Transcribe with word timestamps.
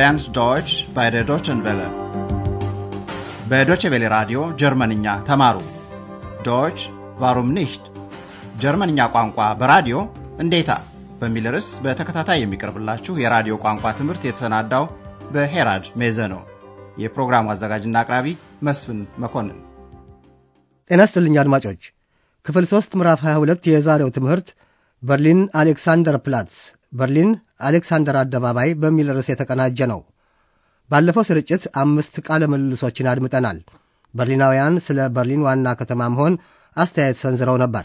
lernt 0.00 0.34
Deutsch 0.34 0.74
bei 0.90 1.06
der 1.10 1.24
Deutschen 1.24 1.58
Welle. 1.66 1.88
በዶቼ 3.50 3.82
ቬለ 3.92 4.04
ራዲዮ 4.14 4.38
ጀርመንኛ 4.60 5.06
ተማሩ። 5.28 5.56
ዶች 6.46 6.78
ዋሩም 7.22 7.48
ኒሽት 7.56 7.84
ጀርመንኛ 8.62 8.98
ቋንቋ 9.14 9.38
በራዲዮ 9.60 9.96
እንዴታ 10.44 10.70
በሚል 11.20 11.46
ርዕስ 11.54 11.68
በተከታታይ 11.84 12.40
የሚቀርብላችሁ 12.42 13.14
የራዲዮ 13.22 13.54
ቋንቋ 13.64 13.84
ትምህርት 14.00 14.22
የተሰናዳው 14.26 14.84
በሄራድ 15.34 15.86
ሜዘ 16.02 16.18
ነው። 16.34 16.42
የፕሮግራሙ 17.04 17.46
አዘጋጅና 17.54 17.96
አቅራቢ 18.04 18.26
መስፍን 18.68 19.00
መኮንን። 19.24 19.58
ጤና 20.90 21.00
ይስጥልኝ 21.06 21.36
አድማጮች። 21.44 21.82
ክፍል 22.46 22.66
ሦስት 22.72 22.92
ምዕራፍ 23.00 23.22
22 23.28 23.72
የዛሬው 23.74 24.12
ትምህርት 24.18 24.48
በርሊን 25.02 25.42
አሌክሳንደር 25.62 26.18
ፕላትስ 26.26 26.58
በርሊን 26.92 27.30
አሌክሳንደር 27.68 28.16
አደባባይ 28.20 28.70
በሚል 28.82 29.08
ርዕስ 29.16 29.28
የተቀናጀ 29.32 29.78
ነው። 29.92 30.00
ባለፈው 30.90 31.24
ስርጭት 31.28 31.64
አምስት 31.82 32.14
ቃለ 32.26 32.42
ምልልሶችን 32.52 33.10
አድምጠናል። 33.12 33.58
በርሊናውያን 34.14 34.76
ስለ 34.86 35.00
በርሊን 35.16 35.44
ዋና 35.46 35.74
ከተማ 35.80 36.08
መሆን 36.14 36.34
አስተያየት 36.76 37.18
ሰንዝረው 37.22 37.56
ነበር። 37.64 37.84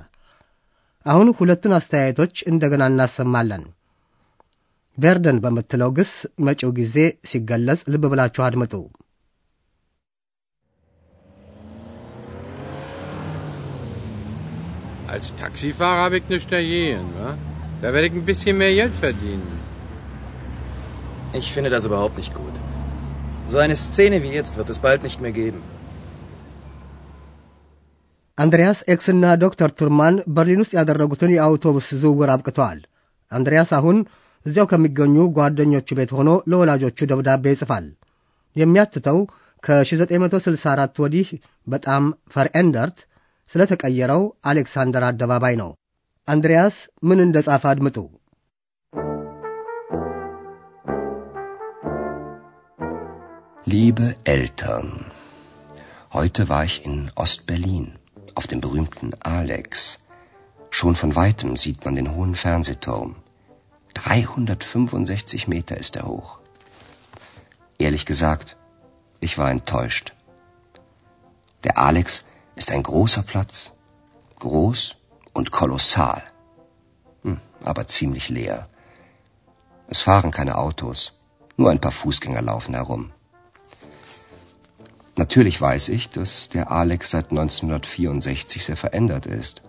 አሁን 1.06 1.28
ሁለቱን 1.40 1.74
አስተያየቶች 1.78 2.36
እንደገና 2.52 2.84
እናሰማለን። 2.92 3.64
ቬርደን 4.98 5.42
በምትለው 5.44 5.90
ግስ 5.98 6.12
መጪው 6.46 6.72
ጊዜ 6.80 6.98
ሲገለጽ 7.30 7.82
ልብ 7.94 8.06
ብላችሁ 8.12 8.44
አድምጡ። 8.48 8.74
Als 15.08 15.34
Taxifahrer 15.34 16.02
habe 16.02 16.18
ich 16.18 16.24
nichts 16.26 16.50
dagegen. 16.50 17.06
Wa? 17.16 17.30
Da 17.83 17.93
werde 17.93 18.07
ich 18.07 18.15
ein 18.15 18.25
bisschen 18.25 18.59
mehr 18.59 18.75
Geld 18.75 18.95
verdienen. 18.97 19.49
Ich 21.33 21.53
finde 21.53 21.71
das 21.71 21.85
überhaupt 21.85 22.17
nicht 22.17 22.35
gut. 22.35 22.57
So 23.47 23.59
eine 23.59 23.77
Szene 23.77 24.23
wie 24.23 24.33
jetzt 24.33 24.57
wird 24.57 24.71
es 24.71 24.79
bald 24.79 25.03
nicht 25.03 25.21
mehr 25.21 25.35
geben. 25.35 25.61
አንድሪያስ 28.39 28.79
ኤክስና 28.93 29.25
ዶክተር 29.43 29.71
ቱርማን 29.79 30.15
በርሊን 30.37 30.61
ውስጥ 30.63 30.73
ያደረጉትን 30.79 31.33
የአውቶቡስ 31.35 31.89
ዝውውር 32.03 32.31
አብቅተዋል። 32.35 32.79
አንድሪያስ 33.33 33.71
አሁን 33.79 33.97
እዚያው 34.47 34.67
ከሚገኙ 34.71 35.17
ጓደኞቹ 35.39 35.89
ቤት 35.99 36.11
ሆኖ 36.19 36.31
ለወላጆቹ 36.51 37.09
ደብዳቤ 37.11 37.45
ይጽፋል። 37.55 37.87
የሚያትተው 38.57 39.19
ከ1964 39.65 41.03
ወዲህ 41.05 41.29
በጣም 41.67 42.05
ፈርኤንደርት 42.35 42.99
ስለተቀየረው 43.51 44.23
አሌክሳንደር 44.51 45.05
አደባባይ 45.11 45.55
ነው። 45.63 45.71
አንድሪያስ 46.33 46.77
ምን 47.09 47.19
እንደ 47.25 47.39
ጻፈ 47.47 47.63
አድምጡ። 47.71 47.97
Liebe 53.73 54.07
Eltern, 54.35 54.91
heute 56.17 56.43
war 56.53 56.63
ich 56.69 56.77
in 56.89 56.97
Ostberlin 57.23 57.87
auf 58.39 58.47
dem 58.53 58.61
berühmten 58.67 59.11
Alex. 59.39 59.67
Schon 60.77 60.95
von 61.01 61.13
weitem 61.23 61.51
sieht 61.63 61.81
man 61.85 61.97
den 61.99 62.09
hohen 62.15 62.35
Fernsehturm. 62.45 63.11
365 63.95 65.49
Meter 65.55 65.77
ist 65.85 65.97
er 66.01 66.07
hoch. 66.13 66.31
Ehrlich 67.87 68.07
gesagt, 68.13 68.49
ich 69.27 69.35
war 69.41 69.51
enttäuscht. 69.57 70.07
Der 71.67 71.77
Alex 71.89 72.09
ist 72.61 72.71
ein 72.77 72.85
großer 72.91 73.25
Platz, 73.33 73.55
groß 74.47 74.81
und 75.36 75.52
kolossal, 75.52 76.24
hm, 77.24 77.40
aber 77.64 77.88
ziemlich 77.88 78.30
leer. 78.30 78.68
Es 79.88 80.02
fahren 80.02 80.32
keine 80.32 80.58
Autos, 80.58 81.20
nur 81.58 81.70
ein 81.70 81.82
paar 81.82 81.92
Fußgänger 81.92 82.42
laufen 82.42 82.74
herum. 82.74 83.12
Natürlich 85.18 85.62
weiß 85.62 85.90
ich, 85.90 86.10
dass 86.10 86.50
der 86.50 86.72
Alex 86.72 87.12
seit 87.12 87.30
1964 87.32 88.66
sehr 88.66 88.78
verändert 88.78 89.26
ist. 89.26 89.62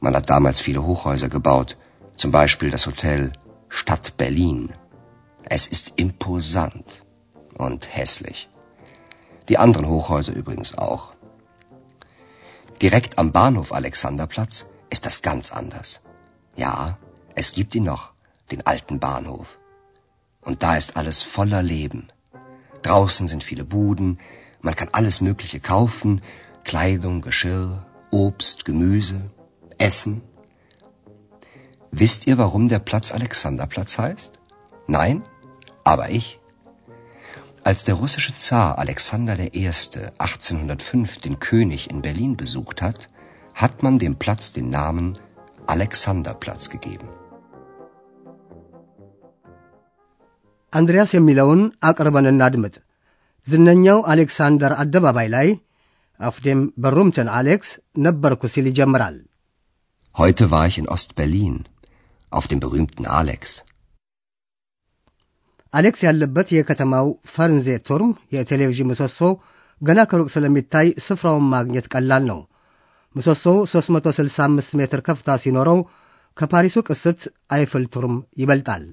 Man 0.00 0.14
hat 0.14 0.28
damals 0.28 0.60
viele 0.60 0.84
Hochhäuser 0.84 1.28
gebaut, 1.28 1.76
zum 2.16 2.30
Beispiel 2.30 2.70
das 2.70 2.86
Hotel 2.86 3.32
Stadt 3.68 4.16
Berlin. 4.16 4.74
Es 5.44 5.66
ist 5.66 5.94
imposant 5.96 7.04
und 7.56 7.94
hässlich. 7.94 8.48
Die 9.48 9.58
anderen 9.58 9.88
Hochhäuser 9.88 10.34
übrigens 10.34 10.76
auch. 10.76 11.12
Direkt 12.80 13.18
am 13.18 13.32
Bahnhof 13.32 13.72
Alexanderplatz 13.72 14.66
ist 14.92 15.06
das 15.06 15.22
ganz 15.22 15.52
anders. 15.52 16.02
Ja, 16.54 16.98
es 17.34 17.52
gibt 17.52 17.74
ihn 17.74 17.84
noch, 17.84 18.12
den 18.50 18.66
alten 18.66 19.00
Bahnhof. 19.00 19.58
Und 20.42 20.62
da 20.62 20.76
ist 20.76 20.96
alles 20.96 21.22
voller 21.22 21.62
Leben. 21.62 22.08
Draußen 22.82 23.26
sind 23.26 23.42
viele 23.42 23.64
Buden, 23.64 24.18
man 24.60 24.76
kann 24.76 24.90
alles 24.92 25.20
Mögliche 25.20 25.60
kaufen, 25.60 26.20
Kleidung, 26.64 27.22
Geschirr, 27.22 27.86
Obst, 28.10 28.64
Gemüse, 28.64 29.30
Essen. 29.78 30.20
Wisst 31.90 32.26
ihr, 32.26 32.36
warum 32.38 32.68
der 32.68 32.78
Platz 32.78 33.12
Alexanderplatz 33.12 33.98
heißt? 33.98 34.40
Nein? 34.86 35.24
Aber 35.84 36.10
ich. 36.10 36.38
Als 37.64 37.84
der 37.84 37.94
russische 37.94 38.36
Zar 38.36 38.78
Alexander 38.78 39.38
I. 39.38 39.66
1805 39.66 41.18
den 41.18 41.38
König 41.38 41.90
in 41.90 42.02
Berlin 42.02 42.36
besucht 42.36 42.82
hat, 42.82 43.08
hat 43.55 43.75
man 43.83 43.95
dem 43.97 44.15
Platz 44.15 44.43
den 44.51 44.67
Namen 44.69 45.07
Alexanderplatz 45.67 46.65
gegeben. 46.69 47.07
አንድሪያስ 50.73 51.11
የሚለውን 51.15 51.61
አቅርበን 51.89 52.27
እናድምጥ። 52.31 52.75
ዝነኛው 53.47 53.99
አሌክሳንደር 54.11 54.73
አደባባይ 54.81 55.27
ላይ 55.35 55.47
አፍዴም 56.19 56.61
በሩምትን 56.83 57.27
አሌክስ 57.39 57.69
ነበርኩ 58.05 58.41
ሲል 58.53 58.67
ይጀምራል። 58.71 59.17
Heute 60.15 60.43
war 60.51 60.65
ich 60.69 60.77
in 60.81 60.87
Ostberlin, 60.95 61.55
auf 62.31 62.45
dem 62.51 62.59
berühmten 62.63 63.05
Alex. 63.19 63.41
አሌክስ 65.73 66.01
ያለበት 66.07 66.47
የከተማው 66.55 67.07
ፈርንዜ 67.33 67.67
ቱርም 67.87 68.11
የቴሌቪዥን 68.35 68.89
ምሰሶ 68.91 69.19
ገና 69.81 69.99
ከሩቅ 70.11 70.29
ስለሚታይ 70.35 70.87
ስፍራውን 71.07 71.45
ማግኘት 71.53 71.87
ቀላል 71.93 72.23
ነው። 72.31 72.39
ምሰሶው 73.15 73.57
365 73.71 74.69
ሜትር 74.79 75.01
ከፍታ 75.07 75.37
ሲኖረው 75.43 75.79
ከፓሪሱ 76.37 76.75
ቅስት 76.89 77.21
አይፍል 77.55 77.85
ቱርም 77.93 78.15
ይበልጣል። 78.41 78.83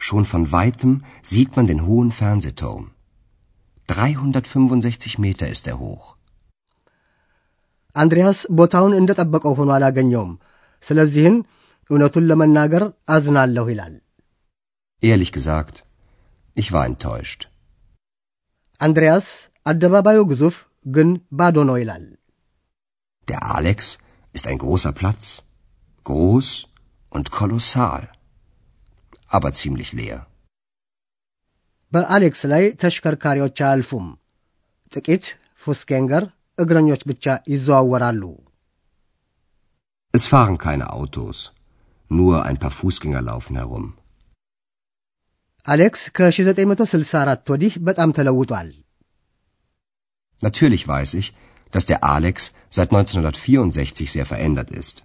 Schon 0.00 0.24
von 0.30 0.44
weitem 0.54 0.92
sieht 1.30 1.50
man 1.56 1.66
den 1.70 1.82
hohen 1.88 2.10
Fernsehturm. 2.20 2.84
365 3.88 5.18
Meter 5.24 5.48
ist 5.54 5.66
er 5.72 5.76
hoch. 5.82 6.06
አንድሪያስ 7.96 8.38
ቦታውን 8.58 8.94
እንደ 9.00 9.10
ጠበቀው 9.20 9.54
ሆኖ 9.58 9.70
አላገኘውም። 9.76 10.32
ስለዚህን 10.82 11.36
እውነቱን 11.90 12.26
ለመናገር 12.30 12.84
አዝናለሁ 13.14 13.64
ይላል። 13.72 13.94
Ehrlich 15.02 15.32
gesagt, 15.38 15.76
ich 16.56 16.68
war 16.74 16.84
enttäuscht. 16.90 17.40
አንድሪያስ 18.80 19.26
አደባባዩ 19.66 20.18
ግዙፍ 20.32 20.56
ግን 20.86 21.08
ባዶ 21.38 21.56
ነው 21.70 21.76
ይላል። 21.82 22.04
Der 23.28 23.40
Alex 23.50 23.98
ist 24.34 24.46
ein 24.46 24.58
großer 24.58 24.92
Platz, 24.92 25.42
groß 26.06 26.48
und 27.12 27.30
kolossal, 27.30 28.02
aber 29.28 29.52
ziemlich 29.52 29.90
leer. 29.92 30.18
በአሌክስ 31.92 32.40
ላይ 32.52 32.64
ተሽከርካሪዎች 32.82 33.58
አያልፉም። 33.64 34.06
ጥቂት 34.92 35.24
ፉስጌንገር 35.62 36.24
እግረኞች 36.58 37.02
ብቻ 37.10 37.24
ይዘዋወራሉ። 37.52 38.22
Es 40.14 40.24
fahren 40.26 40.56
keine 40.58 40.86
Autos, 40.98 41.38
nur 42.10 42.34
ein 42.48 42.58
paar 42.62 42.74
Fußgänger 42.78 43.22
laufen 43.30 43.56
herum. 43.56 43.84
አሌክስ 45.66 46.02
ከ1964 46.16 47.52
ወዲህ 47.52 47.72
በጣም 47.88 48.10
ተለውጧል። 48.18 48.70
Natürlich 50.40 50.84
weiß 50.92 51.10
ich, 51.20 51.28
dass 51.72 51.84
der 51.90 51.98
Alex 52.06 52.36
seit 52.72 52.90
1964 52.92 54.08
sehr 54.14 54.26
verändert 54.32 54.70
ist. 54.82 54.96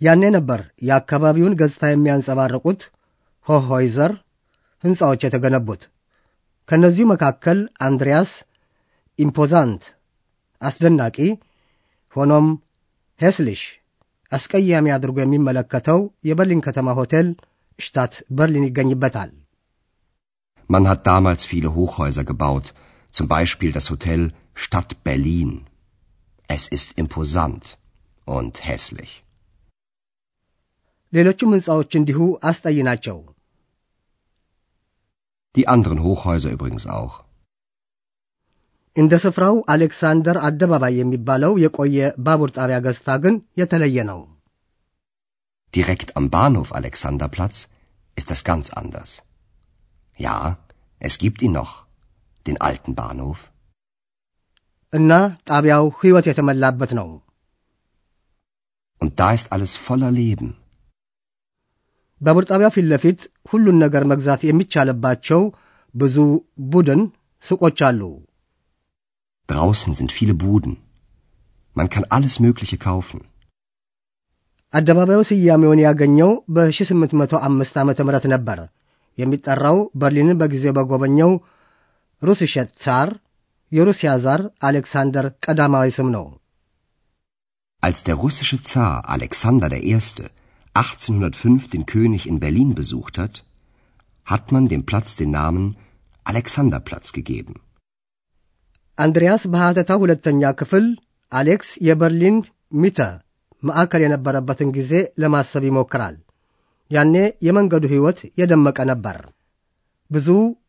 ያኔ 0.00 0.22
ነበር 0.36 0.60
የአካባቢውን 0.88 1.56
ገጽታ 1.60 1.82
የሚያንጸባርቁት 1.90 2.80
ሆሆይዘር 3.46 4.12
ሕንፃዎች 4.84 5.20
የተገነቡት። 5.24 5.82
ከእነዚሁ 6.68 7.04
መካከል 7.12 7.58
አንድሪያስ 7.86 8.30
ኢምፖዛንት 9.18 9.82
አስደናቂ፣ 10.62 11.16
ሆኖም 12.16 12.46
ሄስሊሽ 13.20 13.62
አስቀያሚ 14.32 14.86
አድርጎ 14.96 15.16
የሚመለከተው 15.22 15.98
የበርሊን 16.28 16.64
ከተማ 16.66 16.88
ሆቴል 16.98 17.28
ሽታት 17.78 18.14
በርሊን 18.38 18.68
ይገኝበታል። 18.68 19.30
Man 20.70 20.84
hat 20.90 21.00
damals 21.06 21.42
viele 21.50 21.70
Hochhäuser 21.76 22.24
gebaut, 22.24 22.66
zum 23.14 23.26
Beispiel 23.28 23.70
das 23.72 23.86
Hotel 23.92 24.20
Stadt 24.56 24.90
Berlin. 25.04 25.52
Es 26.48 26.62
ist 26.68 26.90
imposant 27.02 27.64
und 28.26 28.54
hässlich. 28.68 29.12
ሌሎቹም 31.12 31.50
ሕንፃዎች 31.54 31.90
እንዲሁ 31.98 32.18
አስጠይ 32.50 32.78
ናቸው። 32.88 33.16
Die 35.54 35.66
anderen 35.74 36.00
Hochhäuser 36.06 36.50
übrigens 36.56 36.86
auch. 36.98 37.14
እንደ 38.96 39.12
ስፍራው 39.24 39.56
አሌክሳንደር 39.72 40.36
አደባባይ 40.48 40.94
የሚባለው 41.00 41.52
የቆየ 41.62 41.98
ባቡር 42.26 42.50
ጣቢያ 42.58 42.78
ገጽታ 42.86 43.08
ግን 43.24 43.34
የተለየ 43.60 43.98
ነው። 44.10 44.20
Direkt 45.74 46.08
am 46.18 46.26
Bahnhof 46.34 46.70
Alexanderplatz 46.80 47.56
ist 48.16 48.28
das 48.32 48.42
ganz 48.50 48.66
anders. 48.80 49.10
Ja, 50.18 50.36
es 51.00 51.14
gibt 51.22 51.40
ihn 51.46 51.54
noch, 51.60 51.72
den 52.46 52.58
alten 52.68 52.92
Bahnhof. 52.94 53.38
እና 54.93 55.11
ጣቢያው 55.49 55.85
ሕይወት 56.01 56.25
የተመላበት 56.29 56.91
ነው። 56.99 57.07
Und 59.01 59.11
da 59.19 59.27
ist 59.37 59.47
alles 59.55 59.73
voller 59.85 60.11
Leben. 60.19 60.49
ባቡር 62.21 62.43
ጣቢያው 62.51 62.71
ፊት 62.75 62.85
ለፊት 62.91 63.19
ሁሉን 63.51 63.77
ነገር 63.83 64.03
መግዛት 64.11 64.41
የሚቻልባቸው 64.47 65.41
ብዙ 65.95 66.15
ቡድን 66.73 67.01
ሱቆች 67.43 67.79
አሉ። 67.89 68.01
Draußen 69.49 69.91
sind 69.99 70.11
viele 70.11 70.35
Buden. 70.43 70.73
Man 71.75 71.87
kann 71.93 72.05
alles 72.15 72.35
Mögliche 72.45 72.77
kaufen. 72.87 73.19
አደባባዩ 74.73 75.19
ስያሜውን 75.29 75.79
ያገኘው 75.87 76.31
በ1805 76.55 77.35
ዓ 77.43 77.49
ም 77.49 77.93
ነበር። 78.35 78.59
የሚጠራው 79.17 79.77
በርሊንን 80.01 80.39
በጊዜው 80.41 80.73
በጎበኘው 80.77 81.31
ሩስሸት 82.21 82.69
ዛር 82.83 83.09
የሩሲያ 83.72 84.10
ዛር 84.24 84.40
አሌክሳንደር 84.68 85.26
ቀዳማዊ 85.44 85.88
ስም 85.98 86.08
ነው። 86.16 86.24
Als 87.82 88.00
der 88.06 88.16
russische 88.16 88.58
Zar 88.62 88.92
Alexander 89.14 89.70
I. 89.84 89.94
1805 90.74 91.64
den 91.70 91.84
König 91.86 92.22
in 92.26 92.36
Berlin 92.38 92.70
besucht 92.74 93.14
hat, 93.18 93.34
hat 94.26 94.52
man 94.52 94.68
dem 94.68 94.82
Platz 94.86 95.08
den 95.16 95.30
Namen 95.30 95.64
Alexanderplatz 96.26 97.06
gegeben. 97.16 97.54
አንድሪያስ 98.98 99.42
በሐተታ 99.52 99.90
ሁለተኛ 100.02 100.42
ክፍል 100.60 100.86
አሌክስ 101.32 101.70
የበርሊን 101.86 102.36
ሚተ 102.82 102.98
ማዕከል 103.62 104.02
የነበረበትን 104.04 104.70
ጊዜ 104.78 104.92
ለማሰብ 105.22 105.64
ይሞክራል። 105.68 106.16
ያኔ 106.90 107.14
የመንገዱ 107.46 107.84
ሕይወት 107.92 108.18
የደመቀ 108.40 108.78
ነበር። 108.92 109.18
ብዙ 110.10 110.28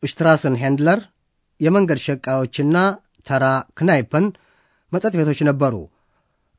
ሽትራስን 0.10 0.56
ሄንድለር፣ 0.62 1.00
የመንገድ 1.60 2.00
ሸቃዮችና 2.08 2.78
ተራ 3.28 3.46
ክናይፐን 3.80 4.26
መጠጥ 4.92 5.14
ቤቶች 5.20 5.40
ነበሩ። 5.50 5.76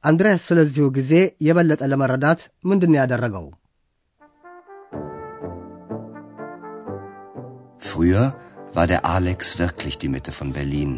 አንድሪያስ 0.05 0.43
ስለዚሁ 0.51 0.87
ጊዜ 0.99 1.13
የበለጠ 1.47 1.83
ለመረዳት 1.93 2.41
ምንድን 2.71 2.97
ያደረገው? 3.01 3.47
Früher 7.91 8.27
war 8.77 8.87
der 8.93 9.03
Alex 9.17 9.41
wirklich 9.63 9.99
die 10.03 10.09
Mitte 10.15 10.33
von 10.39 10.49
Berlin. 10.59 10.93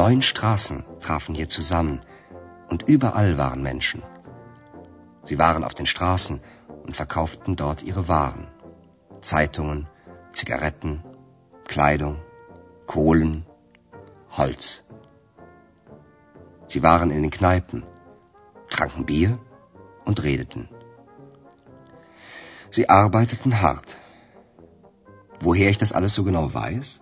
Neun 0.00 0.20
Straßen 0.30 0.78
trafen 1.04 1.34
hier 1.34 1.48
zusammen 1.48 1.96
und 2.70 2.80
überall 2.94 3.38
waren 3.38 3.62
Menschen. 3.62 4.00
Sie 5.28 5.38
waren 5.38 5.64
auf 5.64 5.74
den 5.74 5.86
Straßen 5.86 6.36
und 6.84 6.94
verkauften 6.96 7.56
dort 7.56 7.82
ihre 7.82 8.04
Waren. 8.08 8.44
Zeitungen, 9.30 9.80
Zigaretten, 10.32 10.92
Kleidung, 11.72 12.16
Kohlen, 12.89 13.45
Holz. 14.31 14.83
Sie 16.65 16.81
waren 16.81 17.11
in 17.11 17.21
den 17.21 17.29
Kneipen, 17.29 17.83
tranken 18.71 19.05
Bier 19.05 19.37
und 20.05 20.23
redeten. 20.23 20.67
Sie 22.71 22.89
arbeiteten 22.89 23.61
hart. 23.61 23.97
Woher 25.39 25.69
ich 25.69 25.77
das 25.77 25.93
alles 25.93 26.15
so 26.15 26.23
genau 26.23 26.51
weiß? 26.51 27.01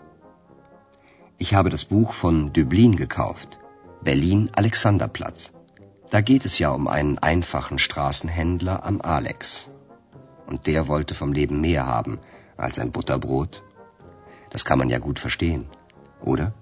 Ich 1.38 1.54
habe 1.54 1.70
das 1.70 1.86
Buch 1.86 2.12
von 2.12 2.52
Döblin 2.52 2.98
gekauft, 2.98 3.58
Berlin 4.02 4.52
Alexanderplatz. 4.58 5.54
Da 6.10 6.20
geht 6.20 6.44
es 6.44 6.60
ja 6.60 6.72
um 6.72 6.90
einen 6.90 7.18
einfachen 7.20 7.80
Straßenhändler 7.80 8.84
am 8.84 9.00
Alex. 9.00 9.70
Und 10.48 10.68
der 10.68 10.90
wollte 10.90 11.16
vom 11.16 11.32
Leben 11.32 11.62
mehr 11.62 11.88
haben 11.88 12.20
als 12.58 12.78
ein 12.78 12.92
Butterbrot. 12.92 13.64
Das 14.50 14.66
kann 14.66 14.80
man 14.80 14.90
ja 14.90 15.00
gut 15.00 15.20
verstehen, 15.20 15.70
oder? 16.23 16.53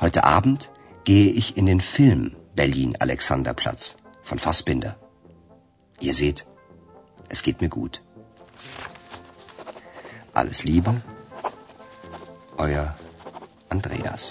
Heute 0.00 0.24
Abend 0.24 0.70
gehe 1.04 1.30
ich 1.30 1.56
in 1.56 1.66
den 1.66 1.80
Film 1.80 2.36
Berlin 2.54 2.96
Alexanderplatz 2.98 3.96
von 4.22 4.38
Fassbinder. 4.38 4.96
Ihr 6.00 6.14
seht, 6.14 6.46
es 7.28 7.42
geht 7.42 7.60
mir 7.60 7.68
gut. 7.70 8.02
Alles 10.34 10.64
Liebe, 10.64 10.94
euer 12.58 12.84
Andreas. 13.68 14.24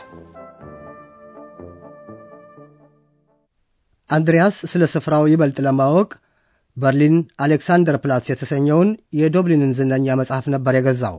አንድሪያስ 4.10 4.58
ስለ 4.72 4.84
ስፍራው 4.92 5.24
ይበልጥ 5.32 5.58
ለማወቅ 5.66 6.10
በርሊን 6.78 7.16
አሌክሳንደር 7.44 7.96
ፕላትስ 8.04 8.30
የተሰኘውን 8.32 8.90
የዶብሊንን 9.20 9.72
ዝነኛ 9.80 10.16
መጽሐፍ 10.20 10.46
ነበር 10.54 10.74
የገዛው። 10.78 11.18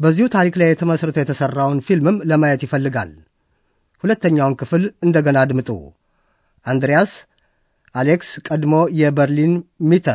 በዚሁ 0.00 0.26
ታሪክ 0.34 0.54
ላይ 0.60 0.70
ተመስርቶ 0.80 1.16
የተሠራውን 1.20 1.78
ፊልምም 1.86 2.16
ለማየት 2.30 2.60
ይፈልጋል። 2.66 3.10
ሁለተኛውን 4.04 4.54
ክፍል 4.60 4.82
እንደገና 5.04 5.38
አድምጡ። 5.44 5.68
አንድሪያስ 6.66 7.12
አሌክስ 7.94 8.30
ቀድሞ 8.48 8.74
የበርሊን 9.00 9.54
ሚተ 9.90 10.08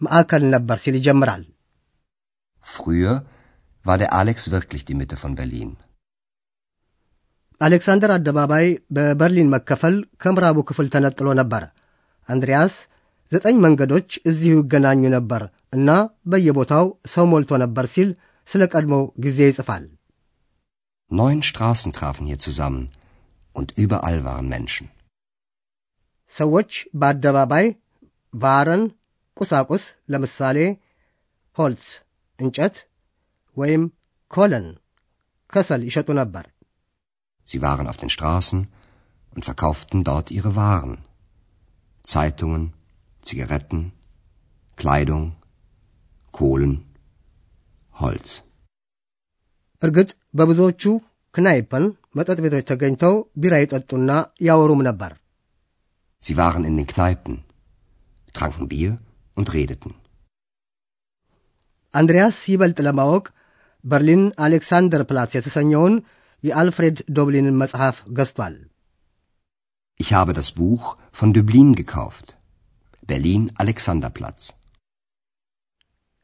ማዕከል 0.00 0.44
ነበር 0.54 0.78
ሲል 0.84 0.96
ይጀምራል። 1.00 1.44
Früher 2.66 3.16
war 3.84 3.96
der 3.98 4.10
Alex 4.20 4.38
wirklich 4.50 4.82
die 4.88 4.96
Mitte 5.00 5.16
von 5.22 5.34
Berlin. 5.38 5.68
አሌክሳንደር 7.60 8.10
አደባባይ 8.14 8.66
በበርሊን 8.96 9.52
መከፈል 9.54 9.94
ከምዕራቡ 10.22 10.58
ክፍል 10.68 10.86
ተነጥሎ 10.94 11.28
ነበር። 11.40 11.62
አንድሪያስ 12.28 12.74
ዘጠኝ 13.32 13.56
መንገዶች 13.64 14.08
እዚሁ 14.30 14.56
ይገናኙ 14.60 15.02
ነበር 15.14 15.42
እና 15.76 15.88
በየቦታው 16.32 16.84
ሰው 17.14 17.24
ሞልቶ 17.32 17.52
ነበር 17.64 17.86
ሲል 17.94 18.10
ስለ 18.51 18.61
ቀድሞው 18.73 19.03
ጊዜ 19.25 19.39
ይጽፋል። 19.49 19.83
Neun 21.11 21.39
Straßen 21.49 21.91
trafen 21.97 22.25
hier 22.29 22.39
zusammen 22.47 22.83
und 23.57 23.69
überall 23.83 24.19
waren 24.27 24.47
Menschen. 24.55 24.85
ሰዎች 26.31 26.71
በአደባባይ 26.99 27.65
ቫረን 28.33 28.83
ቁሳቁስ 29.37 29.83
ለምሳሌ 30.11 30.57
ሆልስ 31.57 31.85
እንጨት 32.39 32.75
ወይም 33.57 33.83
ኮለን 34.31 34.67
ከሰል 35.53 35.81
ይሸጡ 35.89 36.09
ነበር። 36.21 36.45
Sie 37.47 37.61
waren 37.65 37.87
auf 37.91 37.97
den 38.01 38.13
Straßen 38.15 38.59
und 39.33 39.45
verkauften 39.49 39.99
dort 40.09 40.27
ihre 40.37 40.51
Waren. 40.61 40.93
Zeitungen, 42.13 42.63
Zigaretten, 43.27 43.81
Kleidung, 44.77 45.25
Kohlen, 46.37 46.73
Holz. 47.95 48.29
እርግጥ 49.81 50.09
በብዙዎቹ 50.37 50.83
ክናይፐን 51.35 51.85
መጠጥ 52.17 52.37
ቤቶች 52.45 52.65
ተገኝተው 52.71 53.13
ቢራ 53.41 53.53
ይጠጡና 53.63 54.09
ያወሩም 54.47 54.81
ነበር። 54.89 55.11
Sie 56.23 56.35
waren 56.39 56.63
in 56.69 56.75
den 56.79 56.87
Kneipen, 56.93 57.35
tranken 58.35 58.65
Bier 58.71 58.93
und 59.37 59.47
redeten. 59.55 59.93
አንድሪያስ 61.93 62.37
ይበልጥ 62.51 62.77
ለማወቅ 62.87 63.25
በርሊን 63.83 64.23
አሌክሳንደር 64.45 65.01
ፕላትስ 65.09 65.35
የተሰኘውን 65.37 65.95
የአልፍሬድ 66.43 66.97
ዶብሊንን 67.17 67.57
መጽሐፍ 67.63 67.97
ገዝቷል። 68.17 68.55
Ich 69.99 70.11
habe 70.17 70.31
das 70.33 70.49
Buch 70.59 70.85
von 71.19 71.29
Döblin 71.37 71.69
gekauft. 71.79 72.27
Berlin 73.09 73.43
Alexanderplatz. 73.63 74.41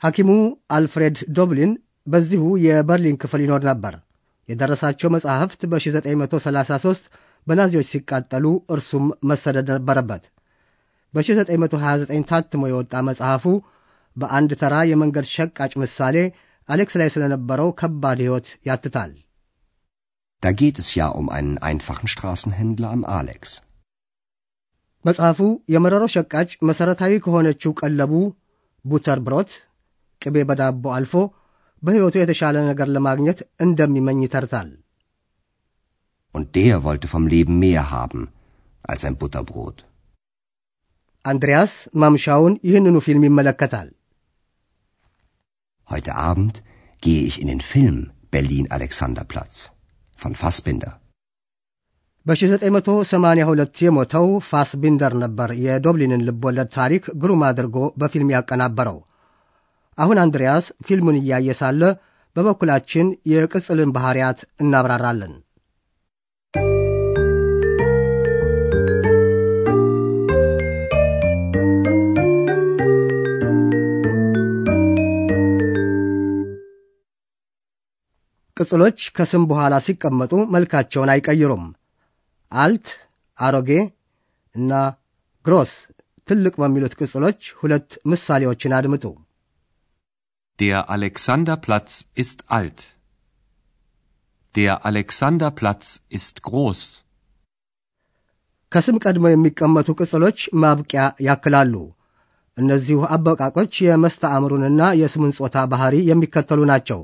ሐኪሙ 0.03 0.31
አልፍሬድ 0.77 1.19
ዶብሊን 1.37 1.73
በዚሁ 2.07 2.45
የበርሊን 2.65 3.19
ክፍል 3.23 3.41
ይኖር 3.45 3.63
ነበር። 3.71 3.95
የደረሳቸው 4.49 5.09
መጻሕፍት 5.15 5.61
በ1933 5.73 7.05
በናዚዎች 7.47 7.91
ሲቃጠሉ 7.93 8.47
እርሱም 8.75 9.05
መሰደድ 9.31 9.69
ነበረበት። 9.75 10.25
በ1929 11.15 12.29
ታትሞ 12.31 12.63
የወጣ 12.71 12.95
መጽሐፉ 13.09 13.45
በአንድ 14.17 14.51
ተራ 14.63 14.75
የመንገድ 14.91 15.27
ሸቃጭ 15.35 15.73
ምሳሌ 15.83 16.17
አሌክስ 16.69 16.95
ላይ 17.01 17.09
ስለነበረው 17.15 17.69
ከባድ 17.81 18.19
ሕይወት 18.25 18.49
ያትታል። 18.69 19.13
Da 20.43 20.51
geht 20.53 20.79
es 20.79 20.89
ja 20.95 21.07
um 21.11 21.27
einen 21.31 21.57
einfachen 21.61 22.09
Straßenhändler 22.09 22.91
am 22.91 23.03
Alex. 23.19 23.43
መጽሐፉ 25.05 25.39
የመረሮ 25.75 26.05
ሸቃጭ 26.15 26.51
መሠረታዊ 26.69 27.13
ከሆነችው 27.25 27.73
ቀለቡ 27.81 28.13
ቡተር 28.85 29.19
ብሮት 29.27 29.51
ቅቤ 30.23 30.37
በዳቦ 30.49 30.85
አልፎ 30.97 31.15
በሕይወቱ 31.83 32.17
የተሻለ 32.21 32.57
ነገር 32.71 32.89
ለማግኘት 32.97 33.39
እንደሚመኝ 33.67 34.19
ይተርታል። 34.27 34.71
Und 36.35 36.47
der 36.57 36.77
wollte 36.85 37.07
vom 37.13 37.25
Leben 37.27 37.57
mehr 37.65 37.85
haben 37.95 38.23
als 38.85 39.03
ein 39.09 39.17
Butterbrot. 39.21 39.77
አንድሪያስ 41.25 41.73
ማምሻውን 42.03 42.55
ይህንኑ 42.69 42.97
ፊልም 43.07 43.25
ይመለከታል። 43.29 43.89
Heute 45.89 46.13
Abend 46.31 46.55
gehe 47.03 47.23
ich 47.29 47.37
in 47.43 47.49
den 47.53 47.63
Film 47.73 47.97
Berlin 48.33 48.67
Alexanderplatz 48.77 49.55
von 50.19 50.35
Fassbinder. 50.43 50.93
በ1982 52.27 53.81
የሞተው 53.85 54.27
ፋስቢንደር 54.51 55.13
ነበር 55.23 55.51
የዶብሊንን 55.65 56.25
ልብወለድ 56.29 56.69
ታሪክ 56.77 57.05
ግሩም 57.23 57.41
አድርጎ 57.49 57.77
በፊልም 58.01 58.33
ያቀናበረው። 58.37 58.99
አሁን 59.99 60.19
አንድሪያስ 60.23 60.67
ፊልሙን 60.87 61.21
እያየ 61.21 61.55
ሳለ 61.59 61.83
በበኩላችን 62.37 63.07
የቅጽልን 63.33 63.91
ባሕርያት 63.95 64.39
እናብራራለን። 64.63 65.33
ቅጽሎች 78.57 78.99
ከስም 79.17 79.43
በኋላ 79.51 79.75
ሲቀመጡ 79.87 80.33
መልካቸውን 80.55 81.13
አይቀይሩም። 81.13 81.65
አልት 82.53 82.89
አሮጌ 83.39 83.71
እና 84.55 84.73
ግሮስ 85.47 85.71
ትልቅ 86.29 86.55
በሚሉት 86.61 86.95
ቅጽሎች 86.99 87.41
ሁለት 87.61 87.91
ምሳሌዎችን 88.07 88.75
አድምጡ። 88.79 89.05
Der 90.59 90.91
Alexanderplatz 90.91 91.91
ist 92.15 92.45
alt. 92.49 92.81
Der 94.55 94.75
Alexanderplatz 94.85 95.85
ist 96.11 96.37
groß. 96.49 96.81
ከስም 98.73 98.97
ቀድመው 99.05 99.31
የሚቀመጡ 99.33 99.89
ቅጽሎች 100.01 100.39
ማብቂያ 100.63 101.03
ያክላሉ። 101.27 101.75
እነዚሁ 102.57 102.99
አበቃቆች 103.15 103.73
የመስተአምሩንና 103.87 104.83
የስሙን 105.01 105.35
ጾታ 105.39 105.65
ባህሪ 105.73 105.95
የሚከተሉ 106.11 106.61
ናቸው። 106.71 107.01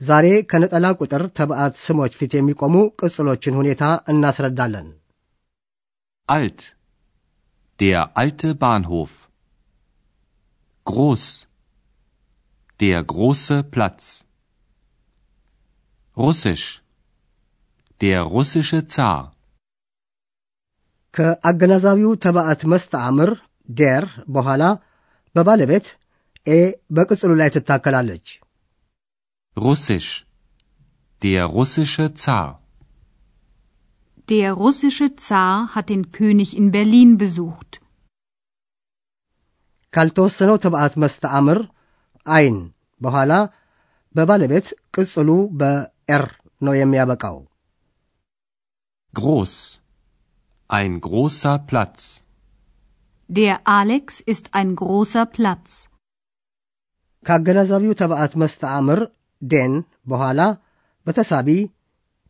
ዛሬ 0.00 0.26
ከነጠላ 0.50 0.86
ቁጥር 1.00 1.22
ተባዕት 1.38 1.74
ስሞች 1.84 2.12
ፊት 2.18 2.32
የሚቆሙ 2.38 2.74
ቅጽሎችን 3.00 3.58
ሁኔታ 3.60 3.82
እናስረዳለን። 4.12 4.88
Alt. 6.28 6.60
Der 7.80 8.02
alte 8.22 8.50
Bahnhof. 8.62 9.12
Groß. 10.86 11.24
Der 12.81 13.03
große 13.03 13.63
Platz. 13.63 14.01
Russisch. 16.17 16.65
Der 18.01 18.21
russische 18.35 18.79
Zar. 18.87 19.19
ከአገናዛቢው 21.13 22.11
ተባዕት 22.23 22.61
መስተአምር 22.71 23.29
ዴር 23.69 24.05
በኋላ 24.35 24.63
በባለቤት 25.35 25.87
ኤ 26.47 26.59
በቅጽሉ 26.95 27.31
ላይ 27.41 27.49
ትታከላለች። 27.55 28.27
Russisch. 29.57 30.09
Der 31.21 31.43
russische 31.57 32.05
Zar. 32.23 32.47
Der 34.29 34.49
russische 34.53 35.07
Zar 35.27 35.53
hat 35.73 35.89
den 35.89 36.03
König 36.17 36.49
in 36.59 36.67
Berlin 36.75 37.11
besucht. 37.23 37.71
ካልተወሰነው 39.93 40.57
ተባዕት 40.63 40.95
መስተአምር 41.03 41.59
አይን 42.25 42.57
በኋላ 43.04 43.32
በባለቤት 44.14 44.66
ቅጽሉ 44.96 45.28
በኤር 45.60 46.24
ነው 46.62 46.74
የሚያበቃው። 46.80 47.38
Groß. 49.14 49.54
Ein 50.70 50.92
großer 51.00 51.56
Platz. 51.70 51.98
Der 53.30 53.54
Alex 53.80 54.06
ist 54.32 54.46
ein 54.52 54.70
großer 54.82 55.24
Platz. 55.36 55.66
ከአገናዛቢው 57.26 57.92
ተባዕት 58.00 58.32
መስተአምር 58.42 59.00
ዴን 59.42 59.74
በኋላ 60.08 60.40
በተሳቢ 61.06 61.48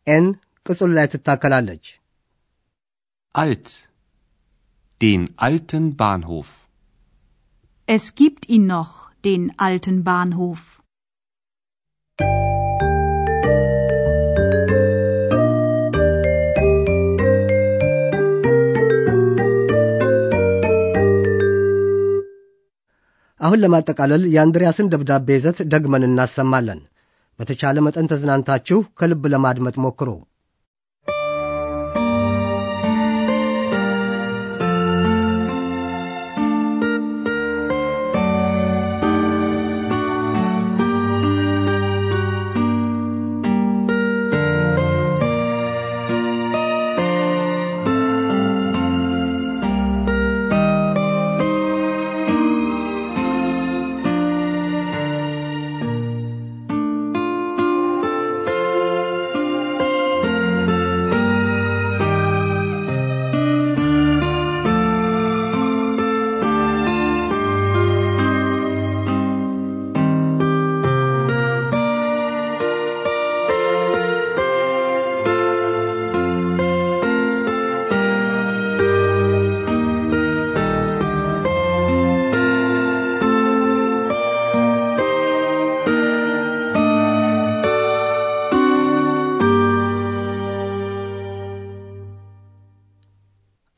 ኤን 0.07 0.25
ቅጽሉ 0.65 0.89
ላይ 0.97 1.07
ትታከላለች። 1.13 1.85
Alt. 3.35 3.67
Den 5.01 5.21
alten 5.37 5.85
Bahnhof. 5.97 6.49
Es 7.87 8.03
gibt 8.15 8.43
ihn 8.55 8.65
noch, 8.67 8.91
den 9.23 9.51
alten 9.57 10.03
Bahnhof. 10.03 10.61
አሁን 23.41 23.61
ለማጠቃለል 23.63 24.23
የአንድሪያስን 24.33 24.89
ደብዳቤ 24.91 25.27
ይዘት 25.37 25.57
ደግመን 25.71 26.05
እናሰማለን። 26.07 26.79
በተቻለ 27.39 27.77
መጠን 27.85 28.09
ተዝናንታችሁ 28.11 28.79
ከልብ 28.99 29.23
ለማድመጥ 29.33 29.75
ሞክሩ። 29.85 30.09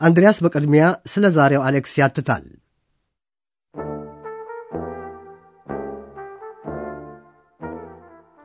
አንድሪያስ 0.07 0.39
በቅድሚያ 0.45 0.85
ስለ 1.13 1.25
ዛሬው 1.37 1.63
አሌክስ 1.69 1.95
ያትታል። 2.03 2.45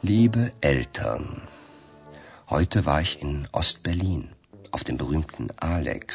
Liebe 0.10 0.44
Eltern, 0.72 1.24
heute 2.54 2.80
war 2.88 2.98
ich 3.06 3.14
in 3.26 3.32
Ostberlin, 3.60 4.24
auf 4.76 4.84
dem 4.88 4.98
berühmten 5.02 5.46
Alex. 5.76 6.06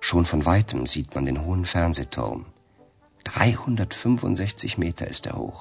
Schon 0.00 0.24
von 0.30 0.42
weitem 0.52 0.80
sieht 0.92 1.10
man 1.14 1.28
den 1.28 1.38
hohen 1.44 1.64
Fernsehturm. 1.74 2.40
365 3.24 4.78
Meter 4.84 5.06
ist 5.14 5.26
er 5.26 5.36
hoch. 5.42 5.60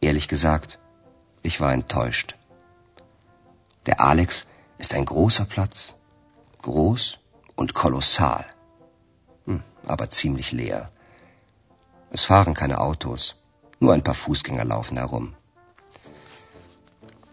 Ehrlich 0.00 0.28
gesagt, 0.34 0.78
ich 1.42 1.56
war 1.62 1.72
enttäuscht. 1.72 2.36
Der 3.88 3.98
Alex 4.10 4.46
ist 4.78 4.94
ein 4.94 5.06
großer 5.12 5.46
Platz. 5.54 5.94
Groß 6.68 7.04
und 7.55 7.73
kolossal. 7.73 8.45
Hm, 9.45 9.63
aber 9.85 10.09
ziemlich 10.09 10.51
leer. 10.51 10.91
Es 12.11 12.23
fahren 12.23 12.53
keine 12.53 12.79
Autos, 12.79 13.43
nur 13.79 13.93
ein 13.93 14.03
paar 14.03 14.13
Fußgänger 14.13 14.65
laufen 14.65 14.97
herum. 14.97 15.35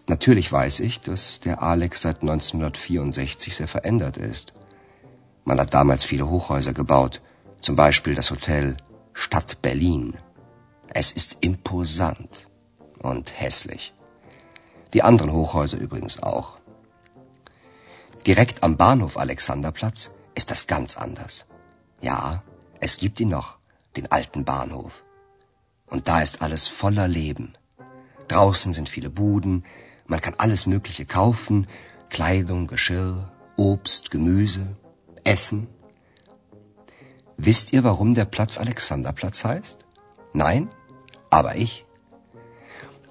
Natürlich 0.07 0.51
weiß 0.51 0.81
ich, 0.81 0.99
dass 0.99 1.39
der 1.39 1.63
Alex 1.63 2.01
seit 2.01 2.21
1964 2.21 3.55
sehr 3.55 3.67
verändert 3.67 4.17
ist. 4.17 4.53
Man 5.45 5.59
hat 5.59 5.73
damals 5.73 6.03
viele 6.03 6.29
Hochhäuser 6.29 6.73
gebaut, 6.73 7.21
zum 7.61 7.75
Beispiel 7.75 8.15
das 8.15 8.31
Hotel 8.31 8.77
Stadt 9.13 9.61
Berlin. 9.61 10.17
Es 10.89 11.11
ist 11.11 11.37
imposant 11.41 12.49
und 12.99 13.39
hässlich. 13.39 13.93
Die 14.93 15.03
anderen 15.03 15.31
Hochhäuser 15.31 15.77
übrigens 15.77 16.21
auch. 16.21 16.57
Direkt 18.25 18.63
am 18.63 18.77
Bahnhof 18.77 19.17
Alexanderplatz 19.17 20.11
ist 20.33 20.49
das 20.49 20.67
ganz 20.67 20.95
anders. 20.97 21.45
Ja, 21.99 22.43
es 22.79 22.95
gibt 22.97 23.19
ihn 23.19 23.27
noch, 23.27 23.57
den 23.97 24.11
alten 24.11 24.45
Bahnhof. 24.45 25.03
Und 25.87 26.07
da 26.07 26.21
ist 26.21 26.41
alles 26.41 26.69
voller 26.69 27.09
Leben. 27.09 27.51
Draußen 28.29 28.73
sind 28.73 28.87
viele 28.87 29.09
Buden, 29.09 29.65
man 30.07 30.21
kann 30.21 30.35
alles 30.37 30.65
Mögliche 30.67 31.05
kaufen, 31.05 31.67
Kleidung, 32.09 32.67
Geschirr, 32.67 33.29
Obst, 33.57 34.09
Gemüse, 34.09 34.77
Essen. 35.25 35.67
Wisst 37.35 37.73
ihr, 37.73 37.83
warum 37.83 38.15
der 38.15 38.25
Platz 38.25 38.57
Alexanderplatz 38.57 39.43
heißt? 39.43 39.85
Nein? 40.31 40.69
Aber 41.29 41.55
ich. 41.57 41.85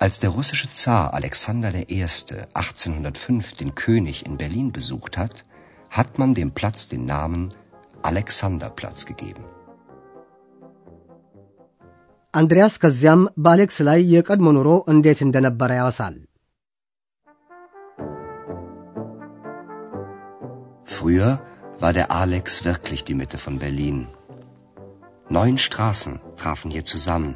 Als 0.01 0.19
der 0.19 0.29
russische 0.29 0.69
Zar 0.71 1.13
Alexander 1.13 1.73
I. 1.73 2.03
1805 2.03 3.55
den 3.55 3.73
König 3.73 4.25
in 4.27 4.37
Berlin 4.37 4.71
besucht 4.71 5.17
hat, 5.17 5.45
hat 5.89 6.19
man 6.19 6.33
dem 6.33 6.51
Platz 6.51 6.87
den 6.87 7.05
Namen 7.05 7.49
Alexanderplatz 8.03 9.05
gegeben. 9.11 9.45
አንድሪያስ 12.39 12.73
ከዚያም 12.81 13.21
በአሌክስ 13.43 13.77
ላይ 13.87 13.99
የቀድሞ 14.13 14.47
ኑሮ 14.55 14.69
እንዴት 14.93 15.19
እንደነበረ 15.25 15.69
ያወሳል። 15.79 16.15
Früher 20.95 21.31
war 21.81 21.93
der 21.97 22.07
Alex 22.21 22.45
wirklich 22.67 23.01
die 23.07 23.17
Mitte 23.21 23.37
von 23.45 23.55
Berlin. 23.63 23.97
Neun 25.37 25.57
Straßen 25.65 26.15
trafen 26.41 26.69
hier 26.75 26.85
zusammen 26.93 27.33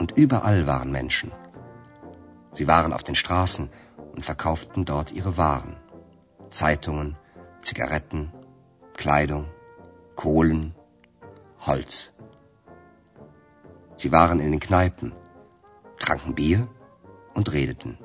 und 0.00 0.12
überall 0.24 0.60
waren 0.70 0.90
Menschen. 0.98 1.30
Sie 2.55 2.67
waren 2.67 2.93
auf 2.93 3.03
den 3.03 3.15
Straßen 3.15 3.69
und 4.13 4.23
verkauften 4.23 4.85
dort 4.85 5.11
ihre 5.11 5.35
Waren. 5.37 5.75
Zeitungen, 6.51 7.17
Zigaretten, 7.61 8.31
Kleidung, 8.93 9.45
Kohlen, 10.15 10.73
Holz. 11.59 12.13
Sie 13.97 14.11
waren 14.13 14.39
in 14.39 14.51
den 14.51 14.61
Kneipen, 14.61 15.13
tranken 15.99 16.33
Bier 16.33 16.69
und 17.33 17.51
redeten. 17.51 17.97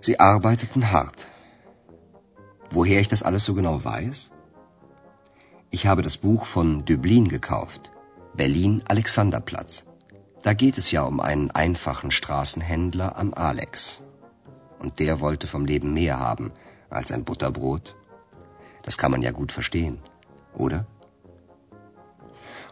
Sie 0.00 0.18
arbeiteten 0.18 0.90
hart. 0.92 1.26
Woher 2.70 3.00
ich 3.00 3.08
das 3.08 3.22
alles 3.22 3.44
so 3.44 3.52
genau 3.52 3.84
weiß? 3.84 4.30
Ich 5.70 5.86
habe 5.86 6.00
das 6.00 6.16
Buch 6.16 6.46
von 6.46 6.86
Döblin 6.86 7.28
gekauft, 7.28 7.92
Berlin 8.34 8.82
Alexanderplatz. 8.88 9.84
Da 10.46 10.54
geht 10.54 10.78
es 10.78 10.92
ja 10.92 11.02
um 11.02 11.18
einen 11.18 11.50
einfachen 11.50 12.12
Straßenhändler 12.12 13.18
am 13.18 13.34
Alex. 13.34 14.04
Und 14.78 15.00
der 15.00 15.18
wollte 15.18 15.48
vom 15.48 15.64
Leben 15.64 15.92
mehr 15.92 16.20
haben 16.20 16.52
als 16.88 17.10
ein 17.10 17.24
Butterbrot. 17.24 17.96
Das 18.84 18.96
kann 18.96 19.10
man 19.10 19.22
ja 19.22 19.32
gut 19.32 19.50
verstehen, 19.50 19.98
oder? 20.54 20.86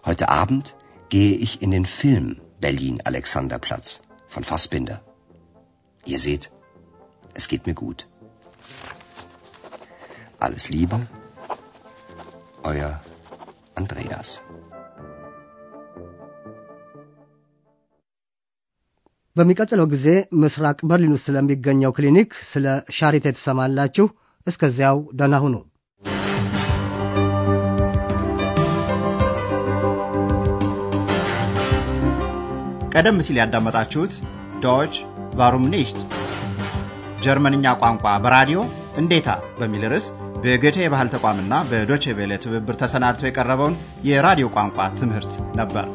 Heute 0.04 0.28
Abend 0.28 0.76
gehe 1.09 1.35
ich 1.35 1.62
in 1.62 1.73
den 1.73 1.85
Film 1.85 2.40
Berlin 2.61 3.02
Alexanderplatz 3.02 4.02
von 4.28 4.45
Fassbinder. 4.45 5.02
Ihr 6.04 6.21
seht, 6.21 6.52
es 7.35 7.49
geht 7.49 7.66
mir 7.66 7.75
gut. 7.75 8.07
Alles 10.38 10.69
Liebe, 10.69 11.09
euer 12.62 13.02
Andreas. 13.75 14.43
በሚቀጥለው 19.37 19.87
ጊዜ 19.93 20.09
ምስራቅ 20.43 20.79
በርሊን 20.91 21.14
ውስጥ 21.14 21.26
ስለሚገኘው 21.29 21.95
ክሊኒክ 21.97 22.31
ስለ 22.50 22.67
ሻሪቴ 22.99 23.26
ትሰማላችሁ። 23.37 24.07
እስከዚያው 24.47 24.99
ደህና 25.19 25.37
ሁኑ። 25.45 25.55
ቀደም 32.95 33.19
ሲል 33.26 33.38
ያዳመጣችሁት 33.41 34.12
ዶች 34.64 34.95
ቫሩም 35.38 35.64
ኒሽት 35.73 35.99
ጀርመንኛ 37.25 37.67
ቋንቋ 37.83 38.05
በራዲዮ 38.25 38.59
እንዴታ 39.03 39.29
በሚል 39.59 39.85
ርዕስ 39.93 40.07
በጎቴ 40.43 40.79
የባህል 40.83 41.09
ተቋምና 41.14 41.55
በዶቼ 41.71 42.14
ቬለ 42.19 42.33
ትብብር 42.43 42.76
ተሰናድቶ 42.83 43.25
የቀረበውን 43.26 43.76
የራዲዮ 44.09 44.49
ቋንቋ 44.57 44.88
ትምህርት 45.00 45.33
ነበር። 45.61 45.87